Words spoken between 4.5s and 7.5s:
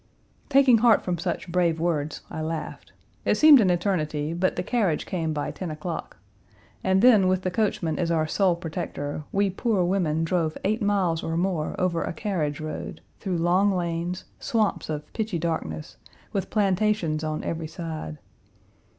the carriage came by ten o'clock, and then, with